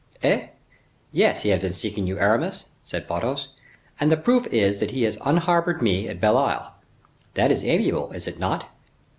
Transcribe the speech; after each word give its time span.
"Eh! 0.23 0.47
yes, 1.11 1.43
he 1.43 1.49
has 1.49 1.61
been 1.61 1.73
seeking 1.75 2.07
you, 2.07 2.17
Aramis," 2.17 2.65
said 2.83 3.07
Porthos, 3.07 3.49
"and 3.99 4.11
the 4.11 4.17
proof 4.17 4.47
is 4.47 4.79
that 4.79 4.89
he 4.89 5.03
has 5.03 5.15
unharbored 5.21 5.79
me 5.83 6.07
at 6.07 6.19
Belle 6.19 6.39
Isle. 6.39 6.73
That 7.35 7.51
is 7.51 7.63
amiable, 7.63 8.11
is 8.11 8.25
it 8.27 8.39
not?" 8.39 8.65